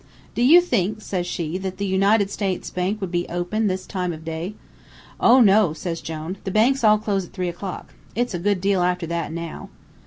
"'Do 0.33 0.41
you 0.41 0.61
think,' 0.61 0.99
says 0.99 1.27
she, 1.27 1.59
'that 1.59 1.77
the 1.77 1.85
United 1.85 2.31
States 2.31 2.71
Bank 2.71 2.99
would 2.99 3.11
be 3.11 3.27
open 3.29 3.67
this 3.67 3.85
time 3.85 4.11
of 4.11 4.25
day?' 4.25 4.55
"'Oh 5.19 5.41
no,' 5.41 5.73
says 5.73 6.01
Jone, 6.01 6.37
'the 6.43 6.49
banks 6.49 6.83
all 6.83 6.97
close 6.97 7.23
at 7.23 7.33
three 7.33 7.49
o'clock. 7.49 7.93
It's 8.15 8.33
a 8.33 8.39
good 8.39 8.59
deal 8.61 8.81
after 8.81 9.05
that 9.05 9.31
now.' 9.31 9.69